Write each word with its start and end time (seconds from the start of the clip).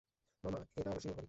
মামা, 0.43 0.59
এটা 0.77 0.89
অবশ্যই 0.91 1.07
ওর 1.07 1.15
বাড়ি। 1.15 1.19